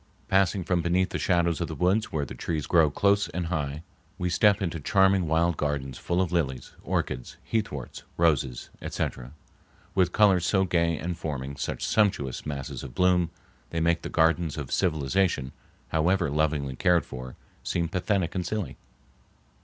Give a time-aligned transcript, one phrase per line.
[0.29, 3.83] Passing from beneath the shadows of the woods where the trees grow close and high,
[4.17, 9.31] we step into charming wild gardens full of lilies, orchids, heathworts, roses, etc.,
[9.93, 13.29] with colors so gay and forming such sumptuous masses of bloom,
[13.69, 15.51] they make the gardens of civilization,
[15.89, 18.77] however lovingly cared for, seem pathetic and silly.